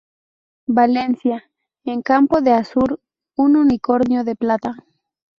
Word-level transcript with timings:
Valencia: 0.65 1.43
En 1.85 2.01
campo 2.01 2.41
de 2.41 2.53
azur, 2.53 2.99
un 3.37 3.55
unicornio 3.55 4.23
de 4.23 4.35
plata. 4.35 4.83